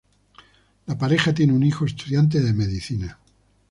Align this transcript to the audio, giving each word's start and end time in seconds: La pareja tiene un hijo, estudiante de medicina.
La 0.87 0.97
pareja 0.97 1.31
tiene 1.31 1.53
un 1.53 1.61
hijo, 1.61 1.85
estudiante 1.85 2.41
de 2.41 2.53
medicina. 2.53 3.19